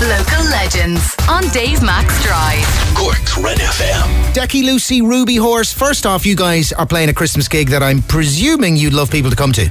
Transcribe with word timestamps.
Local 0.00 0.44
legends 0.50 1.16
on 1.28 1.42
Dave 1.48 1.82
Max 1.82 2.22
Drive. 2.22 2.64
Cork's 2.96 3.36
Red 3.36 3.58
FM. 3.58 4.32
Decky, 4.32 4.62
Lucey, 4.64 5.02
Ruby 5.02 5.34
Horse. 5.34 5.72
First 5.72 6.06
off, 6.06 6.24
you 6.24 6.36
guys 6.36 6.72
are 6.72 6.86
playing 6.86 7.08
a 7.08 7.12
Christmas 7.12 7.48
gig 7.48 7.68
that 7.70 7.82
I'm 7.82 8.02
presuming 8.02 8.76
you'd 8.76 8.92
love 8.92 9.10
people 9.10 9.28
to 9.28 9.36
come 9.36 9.50
to. 9.54 9.68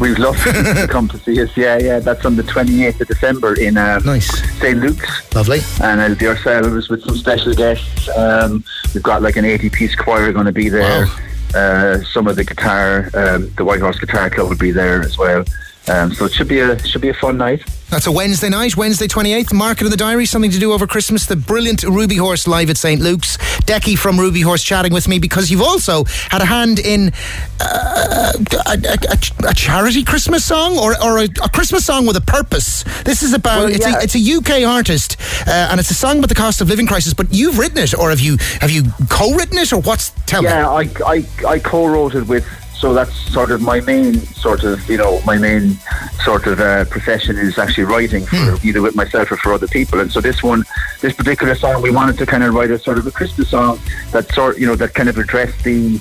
We'd 0.00 0.18
love 0.18 0.36
people 0.42 0.74
to 0.74 0.88
come 0.90 1.06
to 1.08 1.18
see 1.18 1.40
us. 1.40 1.56
Yeah, 1.56 1.78
yeah. 1.78 2.00
That's 2.00 2.24
on 2.26 2.34
the 2.34 2.42
28th 2.42 3.00
of 3.00 3.06
December 3.06 3.54
in 3.60 3.76
um, 3.76 4.02
Nice. 4.04 4.28
St. 4.58 4.76
Luke's. 4.80 5.32
Lovely. 5.32 5.60
And 5.82 6.00
it'll 6.00 6.16
be 6.16 6.26
ourselves 6.26 6.88
with 6.88 7.04
some 7.04 7.16
special 7.16 7.54
guests. 7.54 8.08
Um, 8.16 8.64
we've 8.92 9.04
got 9.04 9.22
like 9.22 9.36
an 9.36 9.44
80 9.44 9.70
piece 9.70 9.94
choir 9.94 10.32
going 10.32 10.46
to 10.46 10.52
be 10.52 10.68
there. 10.68 11.06
Uh, 11.54 11.98
some 12.12 12.26
of 12.26 12.34
the 12.34 12.44
guitar, 12.44 13.08
um, 13.14 13.50
the 13.56 13.64
White 13.64 13.80
Horse 13.80 14.00
Guitar 14.00 14.30
Club 14.30 14.48
will 14.48 14.56
be 14.56 14.72
there 14.72 15.00
as 15.00 15.16
well. 15.16 15.44
Um, 15.86 16.12
so 16.12 16.24
it 16.24 16.32
should 16.32 16.48
be 16.48 16.58
a 16.58 16.76
should 16.84 17.00
be 17.02 17.08
a 17.08 17.14
fun 17.14 17.38
night. 17.38 17.62
That's 17.90 18.06
a 18.06 18.12
Wednesday 18.12 18.50
night, 18.50 18.76
Wednesday 18.76 19.06
28th. 19.06 19.54
Mark 19.54 19.80
it 19.80 19.84
in 19.84 19.90
the 19.90 19.96
diary, 19.96 20.26
something 20.26 20.50
to 20.50 20.58
do 20.58 20.72
over 20.72 20.86
Christmas. 20.86 21.24
The 21.24 21.36
brilliant 21.36 21.80
Rubyhorse 21.80 22.46
live 22.46 22.68
at 22.68 22.76
St. 22.76 23.00
Luke's. 23.00 23.38
Decky 23.64 23.96
from 23.96 24.18
Rubyhorse 24.18 24.62
chatting 24.62 24.92
with 24.92 25.08
me 25.08 25.18
because 25.18 25.50
you've 25.50 25.62
also 25.62 26.04
had 26.28 26.42
a 26.42 26.44
hand 26.44 26.78
in 26.78 27.12
uh, 27.60 28.32
a, 28.36 28.70
a, 28.70 28.98
a, 29.10 29.50
a 29.50 29.54
charity 29.54 30.04
Christmas 30.04 30.44
song 30.44 30.76
or, 30.76 31.02
or 31.02 31.18
a, 31.18 31.24
a 31.42 31.48
Christmas 31.48 31.86
song 31.86 32.06
with 32.06 32.16
a 32.16 32.20
purpose. 32.20 32.82
This 33.04 33.22
is 33.22 33.32
about, 33.32 33.64
Well, 33.64 33.72
it's, 33.74 33.86
a, 33.86 33.98
it's 34.02 34.14
a 34.14 34.36
UK 34.36 34.68
artist 34.68 35.16
uh, 35.46 35.68
and 35.70 35.80
it's 35.80 35.90
a 35.90 35.94
song 35.94 36.18
about 36.18 36.28
the 36.28 36.34
cost 36.34 36.60
of 36.60 36.68
living 36.68 36.86
crisis, 36.86 37.14
but 37.14 37.32
you've 37.32 37.58
written 37.58 37.78
it 37.78 37.98
or 37.98 38.10
have 38.10 38.20
you 38.20 38.36
have 38.60 38.70
you 38.70 38.82
co 39.08 39.34
written 39.34 39.56
it 39.56 39.72
or 39.72 39.80
what's. 39.80 40.12
Tell 40.26 40.42
me. 40.42 40.48
Yeah, 40.48 40.68
I, 40.68 40.90
I, 41.06 41.24
I 41.46 41.58
co-wrote 41.58 42.14
it 42.14 42.26
with. 42.28 42.46
So 42.78 42.94
that's 42.94 43.12
sort 43.32 43.50
of 43.50 43.60
my 43.60 43.80
main 43.80 44.14
sort 44.44 44.62
of 44.62 44.88
you 44.88 44.96
know 44.98 45.20
my 45.26 45.36
main 45.36 45.76
sort 46.24 46.46
of 46.46 46.60
uh, 46.60 46.84
profession 46.86 47.36
is 47.36 47.58
actually 47.58 47.84
writing 47.84 48.24
for 48.24 48.36
Hmm. 48.36 48.66
either 48.66 48.80
with 48.80 48.94
myself 48.94 49.32
or 49.32 49.36
for 49.36 49.52
other 49.52 49.66
people. 49.66 49.98
And 50.00 50.12
so 50.12 50.20
this 50.20 50.42
one, 50.42 50.64
this 51.00 51.12
particular 51.12 51.54
song, 51.56 51.82
we 51.82 51.90
wanted 51.90 52.16
to 52.18 52.26
kind 52.26 52.44
of 52.44 52.54
write 52.54 52.70
a 52.70 52.78
sort 52.78 52.98
of 52.98 53.06
a 53.06 53.10
Christmas 53.10 53.48
song 53.50 53.80
that 54.12 54.30
sort 54.32 54.58
you 54.58 54.66
know 54.66 54.76
that 54.76 54.94
kind 54.94 55.08
of 55.08 55.18
addressed 55.18 55.64
the 55.64 56.00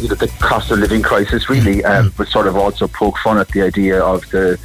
you 0.00 0.08
know, 0.08 0.14
the 0.14 0.32
cost 0.40 0.70
of 0.70 0.78
living 0.78 1.02
crisis 1.02 1.50
really, 1.50 1.82
Hmm. 1.82 1.86
um, 1.92 2.12
but 2.16 2.26
sort 2.28 2.46
of 2.46 2.56
also 2.56 2.88
poke 2.88 3.18
fun 3.18 3.36
at 3.38 3.48
the 3.48 3.60
idea 3.62 4.00
of 4.02 4.28
the 4.30 4.58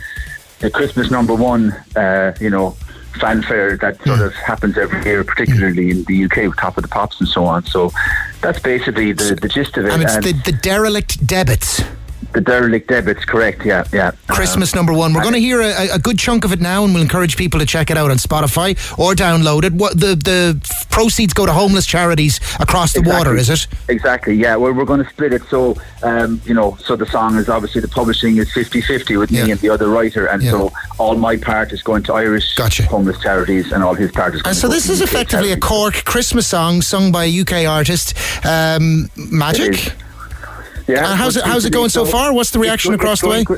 the 0.59 0.69
Christmas 0.69 1.09
number 1.11 1.33
one, 1.35 1.71
uh, 1.95 2.33
you 2.39 2.49
know, 2.49 2.75
fanfare 3.19 3.75
that 3.77 3.97
Hmm. 3.97 4.09
sort 4.09 4.21
of 4.21 4.33
happens 4.35 4.77
every 4.77 5.03
year, 5.03 5.23
particularly 5.25 5.91
in 5.91 6.03
the 6.05 6.15
UK 6.25 6.47
with 6.47 6.57
Top 6.57 6.77
of 6.77 6.83
the 6.83 6.89
Pops 6.89 7.19
and 7.19 7.27
so 7.27 7.43
on. 7.45 7.65
So 7.65 7.91
that's 8.41 8.59
basically 8.59 9.11
the, 9.11 9.37
the 9.41 9.47
gist 9.47 9.77
of 9.77 9.85
it. 9.85 9.93
And 9.93 10.03
it's 10.03 10.15
And 10.15 10.23
the, 10.23 10.33
the 10.51 10.51
derelict 10.51 11.25
debits. 11.25 11.81
The 12.33 12.41
derelict 12.41 12.87
debits, 12.87 13.25
correct? 13.25 13.65
Yeah, 13.65 13.83
yeah. 13.91 14.11
Christmas 14.27 14.75
number 14.75 14.93
one. 14.93 15.13
We're 15.13 15.21
going 15.21 15.33
to 15.33 15.39
hear 15.39 15.61
a, 15.61 15.95
a 15.95 15.99
good 15.99 16.19
chunk 16.19 16.45
of 16.45 16.53
it 16.53 16.61
now, 16.61 16.83
and 16.83 16.93
we'll 16.93 17.01
encourage 17.03 17.37
people 17.37 17.59
to 17.59 17.65
check 17.65 17.89
it 17.89 17.97
out 17.97 18.11
on 18.11 18.17
Spotify 18.17 18.77
or 18.99 19.13
download 19.13 19.63
it. 19.63 19.73
What 19.73 19.99
the 19.99 20.15
the 20.15 20.85
proceeds 20.91 21.33
go 21.33 21.45
to 21.45 21.53
homeless 21.53 21.85
charities 21.85 22.39
across 22.59 22.93
the 22.93 23.01
water, 23.01 23.35
is 23.35 23.49
it? 23.49 23.67
Exactly, 23.87 24.35
yeah. 24.35 24.55
Well, 24.55 24.73
we're 24.73 24.85
going 24.85 25.03
to 25.03 25.09
split 25.09 25.33
it. 25.33 25.41
So, 25.49 25.75
um, 26.03 26.41
you 26.45 26.53
know, 26.53 26.77
so 26.83 26.95
the 26.95 27.05
song 27.05 27.35
is 27.37 27.49
obviously 27.49 27.81
the 27.81 27.87
publishing 27.87 28.37
is 28.37 28.51
50 28.53 28.81
50 28.81 29.17
with 29.17 29.31
Yeah. 29.31 29.45
me 29.45 29.51
and 29.51 29.59
the 29.61 29.69
other 29.69 29.89
writer. 29.89 30.25
And 30.27 30.43
Yeah. 30.43 30.51
so 30.51 30.71
all 30.97 31.15
my 31.15 31.37
part 31.37 31.71
is 31.71 31.81
going 31.81 32.03
to 32.03 32.13
Irish 32.13 32.53
Gotcha. 32.55 32.83
homeless 32.83 33.19
charities 33.19 33.71
and 33.71 33.83
all 33.83 33.93
his 33.95 34.11
part 34.11 34.35
is 34.35 34.41
going 34.41 34.51
And 34.51 34.57
so 34.57 34.67
this 34.67 34.89
is 34.89 35.01
UK 35.01 35.07
effectively 35.09 35.51
a. 35.51 35.57
Cork 35.57 36.03
Christmas 36.05 36.47
song 36.47 36.81
sung 36.81 37.11
by 37.11 37.25
a 37.25 37.41
UK 37.41 37.65
artist, 37.65 38.13
um, 38.45 39.09
Magic. 39.15 39.93
Yeah. 40.89 41.05
Uh, 41.05 41.15
how's 41.15 41.37
it- 41.37 41.43
how's 41.45 41.65
it 41.65 41.71
going 41.73 41.89
so 41.89 42.03
far? 42.05 42.33
What's 42.33 42.51
the 42.51 42.59
reaction 42.59 42.91
go- 42.91 42.95
across 42.95 43.21
the 43.21 43.29
way? 43.29 43.43
gr- 43.43 43.57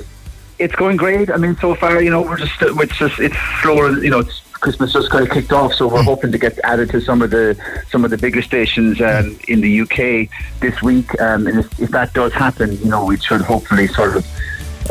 It's 0.60 0.76
going 0.76 0.98
great. 0.98 1.32
I 1.32 1.38
mean, 1.38 1.58
so 1.60 1.74
far, 1.76 2.02
you 2.02 2.12
know, 2.12 2.22
we're 2.22 2.38
just 2.38 2.54
it's 2.62 2.98
just 2.98 3.20
it's 3.20 3.36
slower. 3.62 3.90
You 4.04 4.10
know, 4.12 4.20
it's, 4.20 4.42
Christmas 4.60 4.94
just 4.94 5.10
kind 5.10 5.26
of 5.26 5.32
kicked 5.34 5.52
off, 5.52 5.74
so 5.74 5.88
Hmm. 5.90 5.96
we're 5.96 6.04
hoping 6.04 6.32
to 6.34 6.38
get 6.38 6.60
added 6.64 6.92
to 6.92 7.02
some 7.02 7.24
of 7.24 7.32
the 7.32 7.58
some 7.92 8.04
of 8.06 8.12
the 8.12 8.18
bigger 8.18 8.44
stations 8.44 9.02
um, 9.02 9.36
in 9.48 9.62
the 9.62 9.82
UK 9.84 10.30
this 10.60 10.80
week. 10.84 11.10
Um, 11.20 11.48
and 11.48 11.60
if, 11.62 11.80
if 11.80 11.90
that 11.92 12.14
does 12.14 12.32
happen, 12.34 12.74
you 12.84 12.86
know, 12.94 13.04
we 13.06 13.18
should 13.18 13.42
hopefully 13.42 13.88
sort 13.88 14.16
of. 14.18 14.26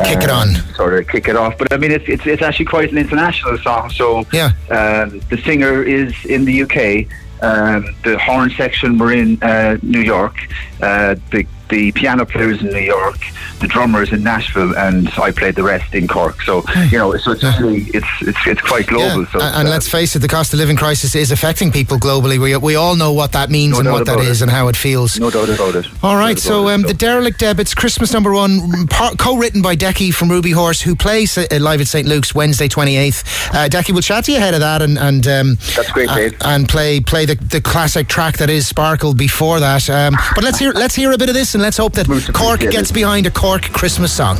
Kick 0.03 0.23
it 0.23 0.29
uh, 0.29 0.35
on. 0.39 0.47
sort 0.75 0.93
of 0.95 1.07
kick 1.07 1.27
it 1.29 1.35
off. 1.37 1.57
But 1.57 1.71
I 1.71 1.77
mean, 1.77 1.91
it's 1.91 2.07
it's, 2.09 2.25
it's 2.25 2.41
actually 2.41 2.65
quite 2.65 2.91
an 2.91 2.97
international 2.97 3.57
song. 3.59 3.89
So 3.91 4.25
Yeah. 4.33 4.51
um, 4.79 5.21
the 5.29 5.37
singer 5.45 5.83
is 5.83 6.11
in 6.25 6.43
the 6.45 6.63
UK. 6.65 7.05
Um, 7.43 7.95
the 8.03 8.17
horn 8.19 8.49
section 8.57 8.97
were 8.97 9.11
in 9.13 9.41
uh, 9.41 9.77
New 9.83 10.01
York. 10.01 10.35
Uh, 10.81 11.15
the 11.31 11.45
the 11.71 11.91
piano 11.93 12.25
players 12.25 12.61
in 12.61 12.67
New 12.67 12.77
York. 12.79 13.17
The 13.59 13.67
drummers 13.67 14.11
in 14.11 14.23
Nashville, 14.23 14.75
and 14.75 15.07
I 15.19 15.29
played 15.31 15.53
the 15.55 15.61
rest 15.61 15.93
in 15.93 16.07
Cork. 16.07 16.41
So 16.41 16.63
you 16.89 16.97
know, 16.97 17.15
so 17.17 17.31
it's 17.33 17.43
really 17.59 17.83
it's 17.93 18.07
it's 18.21 18.37
it's 18.47 18.61
quite 18.61 18.87
global. 18.87 19.21
Yeah. 19.23 19.31
So 19.31 19.39
and, 19.39 19.55
and 19.55 19.67
uh, 19.67 19.71
let's 19.71 19.87
face 19.87 20.15
it, 20.15 20.19
the 20.19 20.27
cost 20.27 20.51
of 20.53 20.57
living 20.59 20.75
crisis 20.77 21.13
is 21.13 21.31
affecting 21.31 21.71
people 21.71 21.97
globally. 21.97 22.39
We, 22.39 22.57
we 22.57 22.75
all 22.75 22.95
know 22.95 23.11
what 23.13 23.33
that 23.33 23.51
means 23.51 23.73
No 23.73 23.79
and 23.81 23.91
what 23.91 24.05
that 24.07 24.17
it. 24.19 24.41
and 24.41 24.49
how 24.49 24.67
it 24.67 24.75
feels. 24.75 25.19
no 25.19 25.29
doubt 25.29 25.49
about 25.49 25.75
it. 25.75 25.85
All 26.03 26.15
No 26.17 26.33
so 26.35 26.61
about 26.63 26.69
it. 26.71 26.73
um, 26.73 26.81
the 26.83 26.93
Derelict 26.95 27.39
Debits, 27.39 27.75
Christmas 27.75 28.11
number 28.13 28.33
one, 28.33 28.87
par- 28.87 29.13
co-written 29.17 29.61
by 29.61 29.75
Decky 29.75 30.11
from 30.11 30.29
Rubyhorse, 30.29 30.81
who 30.81 30.95
plays 30.95 31.37
uh, 31.37 31.45
live 31.59 31.81
at 31.81 31.87
St 31.87 32.07
Luke's 32.07 32.33
Wednesday 32.33 32.67
twenty 32.67 32.95
eighth. 32.97 33.23
Uh, 33.53 33.69
Decky 33.69 33.93
will 33.93 34.01
chat 34.01 34.25
to 34.25 34.31
you 34.31 34.37
ahead 34.39 34.55
of 34.55 34.61
that, 34.61 34.81
and 34.81 34.97
and 34.97 35.27
um, 35.27 35.55
That's 35.75 35.91
great, 35.91 36.09
uh, 36.09 36.15
Dave. 36.15 36.37
and 36.41 36.67
play 36.67 36.99
play 36.99 37.25
the, 37.25 37.35
the 37.35 37.61
classic 37.61 38.07
track 38.07 38.37
that 38.37 38.49
is 38.49 38.67
Sparkle 38.67 39.13
before 39.13 39.59
that. 39.59 39.87
Um, 39.87 40.15
but 40.33 40.43
let's 40.43 40.57
hear 40.57 40.71
let's 40.73 40.95
hear 40.95 41.11
a 41.11 41.17
bit 41.19 41.29
of 41.29 41.35
this, 41.35 41.53
and 41.61 41.67
let's 41.67 41.77
hope 41.77 41.93
that 41.93 42.07
Most 42.07 42.33
Cork 42.33 42.61
gets 42.61 42.91
behind 42.91 43.27
a 43.27 43.29
Cork 43.29 43.61
Christmas 43.61 44.11
song. 44.11 44.39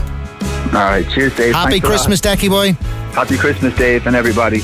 all 0.73 0.89
right, 0.89 1.07
cheers, 1.07 1.35
Dave. 1.35 1.53
Happy 1.53 1.73
Thanks. 1.73 1.87
Christmas, 1.87 2.19
Decky 2.19 2.49
boy. 2.49 2.73
Happy 3.13 3.37
Christmas, 3.37 3.75
Dave, 3.75 4.07
and 4.07 4.15
everybody. 4.15 4.61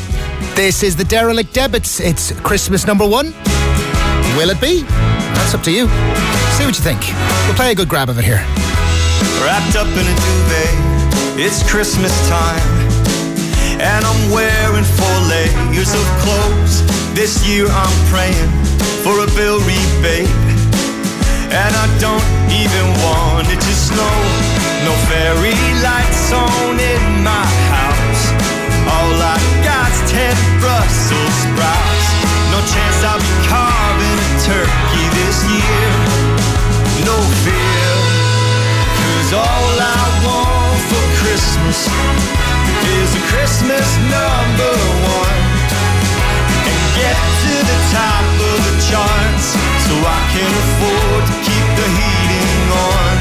This 0.56 0.82
is 0.82 0.96
the 0.96 1.04
Derelict 1.04 1.54
Debits. 1.54 2.00
It's 2.00 2.32
Christmas 2.42 2.88
number 2.88 3.08
one. 3.08 3.28
Will 4.38 4.50
it 4.50 4.60
be? 4.60 4.82
That's 5.38 5.54
up 5.54 5.62
to 5.64 5.72
you. 5.72 5.86
See 6.58 6.66
what 6.66 6.74
you 6.74 6.82
think. 6.82 7.02
We'll 7.46 7.54
play 7.54 7.72
a 7.74 7.76
good 7.76 7.90
grab 7.90 8.10
of 8.10 8.18
it 8.18 8.26
here. 8.26 8.42
Wrapped 9.46 9.76
up 9.76 9.86
in 9.94 10.06
a 10.10 10.16
duvet, 10.18 11.38
it's 11.38 11.62
Christmas 11.70 12.12
time. 12.28 12.66
And 13.78 14.04
I'm 14.04 14.32
wearing 14.32 14.84
four 14.98 15.18
layers 15.30 15.94
of 15.94 16.06
clothes. 16.26 16.82
This 17.14 17.46
year 17.48 17.68
I'm 17.70 17.98
praying 18.10 18.50
for 19.06 19.14
a 19.22 19.28
bill 19.38 19.60
rebate. 19.60 20.47
And 21.48 21.72
I 21.72 21.88
don't 22.04 22.28
even 22.52 22.86
want 23.08 23.48
it 23.48 23.56
to 23.56 23.74
snow. 23.74 24.18
No 24.84 24.94
fairy 25.08 25.56
lights 25.80 26.32
on 26.36 26.76
in 26.76 27.24
my 27.24 27.48
house. 27.72 28.24
All 28.84 29.16
I 29.16 29.40
got's 29.64 30.00
ten 30.12 30.36
Brussels 30.60 31.36
sprouts. 31.48 32.08
No 32.52 32.60
chance 32.68 33.00
I'll 33.08 33.24
be 33.24 33.36
carving 33.48 34.20
a 34.28 34.32
turkey 34.44 35.06
this 35.16 35.38
year. 35.48 35.92
No 37.08 37.16
fear. 37.48 37.92
Cause 39.00 39.32
all 39.40 39.72
I 39.80 40.04
want 40.28 40.80
for 40.92 41.06
Christmas 41.24 41.80
is 43.00 43.10
a 43.16 43.24
Christmas 43.32 43.88
number 44.12 44.74
one. 45.00 45.07
Can 50.38 50.54
afford 50.54 51.24
to 51.26 51.36
keep 51.42 51.68
the 51.82 51.88
heating 51.98 52.62
on. 52.70 53.14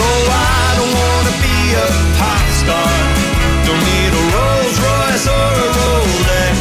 No, 0.00 0.08
I 0.32 0.64
don't 0.80 0.94
wanna 0.96 1.34
be 1.44 1.58
a 1.76 1.86
pop 2.16 2.44
star. 2.56 2.92
Don't 3.68 3.84
need 3.84 4.12
a 4.20 4.22
Rolls 4.32 4.76
Royce 4.80 5.26
or 5.28 5.48
a 5.60 5.68
Rolex. 5.76 6.56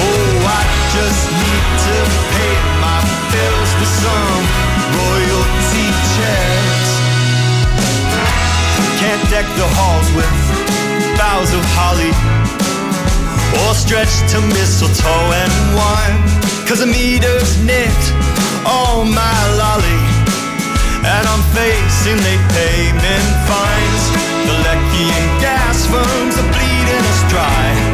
Oh, 0.00 0.48
I 0.48 0.62
just 0.96 1.22
need 1.28 1.64
to 1.88 1.96
pay 2.36 2.54
my 2.80 2.98
bills 3.32 3.70
with 3.80 3.92
some 4.00 4.42
royalty 4.96 5.88
checks. 6.16 6.90
Can't 8.96 9.24
deck 9.28 9.46
the 9.60 9.68
halls 9.76 10.08
with 10.16 10.32
boughs 11.20 11.52
of 11.52 11.64
holly 11.76 12.12
or 13.60 13.74
stretch 13.74 14.14
to 14.32 14.40
mistletoe 14.56 15.36
and 15.36 15.52
wine. 15.76 16.16
Cause 16.64 16.80
the 16.80 16.86
meter's 16.86 17.52
nicked 17.64 18.27
on 18.68 19.08
my 19.12 19.40
lolly. 19.56 20.02
And 21.00 21.24
I'm 21.32 21.44
facing 21.56 22.18
late 22.20 22.46
payment 22.52 23.28
fines. 23.48 24.04
The 24.46 24.56
lecky 24.68 25.06
and 25.08 25.28
gas 25.40 25.86
firms 25.86 26.34
are 26.36 26.50
bleeding 26.52 27.04
us 27.12 27.22
dry. 27.32 27.87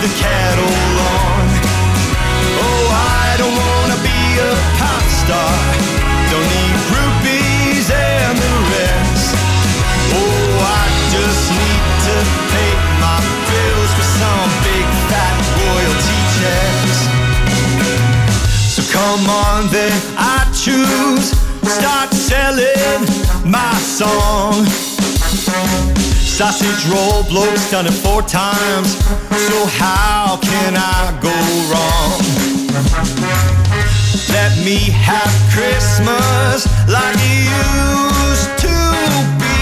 the 0.00 0.08
cattle 0.16 0.64
on. 0.64 1.44
Oh, 2.56 2.84
I 3.20 3.36
don't 3.36 3.52
wanna 3.52 3.98
be 4.00 4.20
a 4.40 4.52
pop 4.80 5.04
star. 5.20 5.52
Don't 6.32 6.48
need 6.56 6.76
rupees 6.96 7.84
and 7.92 8.32
the 8.32 8.54
rest. 8.72 9.36
Oh, 10.16 10.72
I 10.80 10.84
just 11.12 11.44
need 11.52 11.84
to 12.08 12.16
pay 12.48 12.72
my 13.04 13.18
bills 13.44 13.90
with 13.98 14.10
some 14.16 14.50
big 14.64 14.86
fat 15.12 15.36
royalty 15.68 16.20
checks. 16.40 16.98
So 18.72 18.80
come 18.96 19.28
on, 19.28 19.68
then 19.68 19.92
I 20.16 20.48
choose. 20.64 21.36
Start 21.76 22.08
selling 22.14 23.04
my 23.44 23.76
song. 24.00 24.64
Sausage 26.40 26.88
roll, 26.88 27.22
blokes 27.24 27.70
done 27.70 27.84
it 27.84 27.92
four 27.92 28.22
times. 28.22 28.96
So 29.46 29.66
how 29.76 30.38
can 30.40 30.74
I 30.74 31.12
go 31.20 31.36
wrong? 31.68 32.16
Let 34.32 34.56
me 34.64 34.78
have 34.88 35.30
Christmas 35.52 36.64
like 36.88 37.20
it 37.20 37.44
used 37.60 38.52
to 38.64 38.72
be. 39.36 39.52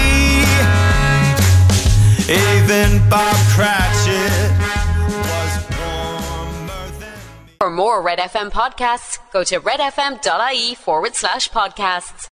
Even 2.31 3.09
Bob 3.09 3.35
Cratchit 3.53 4.49
was 5.27 5.51
warmer 5.75 6.87
than 6.97 7.11
me. 7.11 7.57
For 7.59 7.69
more 7.69 8.01
Red 8.01 8.19
FM 8.19 8.51
podcasts, 8.51 9.19
go 9.33 9.43
to 9.43 9.59
redfm.ie 9.59 10.75
forward 10.75 11.13
slash 11.13 11.49
podcasts. 11.49 12.27